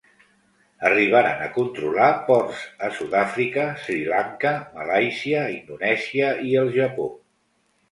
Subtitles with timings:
[0.87, 7.09] Arribaren a controlar ports a Sud-àfrica, Sri Lanka, Malàisia, Indonèsia i el Japó.